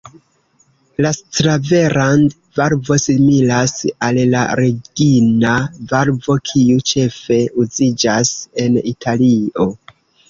La 1.05 1.09
„Sclaverand“-valvo 1.17 2.97
similas 3.03 3.75
al 4.07 4.21
la 4.31 4.47
"Regina-valvo", 4.61 6.37
kiu 6.53 6.83
ĉefe 6.93 7.39
uziĝas 7.67 8.33
en 8.65 8.81
Italio. 8.95 9.69